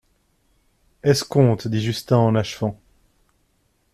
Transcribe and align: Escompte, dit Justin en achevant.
Escompte, 1.03 1.67
dit 1.69 1.79
Justin 1.81 2.17
en 2.29 2.33
achevant. 2.35 2.75